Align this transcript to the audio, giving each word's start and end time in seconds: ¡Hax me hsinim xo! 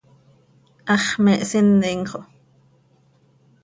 ¡Hax 0.89 1.03
me 1.23 1.33
hsinim 1.45 2.01
xo! 2.09 2.19